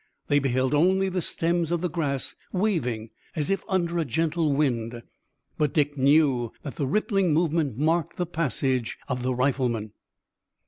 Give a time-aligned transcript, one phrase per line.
[0.29, 5.03] They beheld only the stems of the grass waving as if under a gentle wind.
[5.59, 9.91] But Dick knew that the rippling movement marked the passage of the riflemen.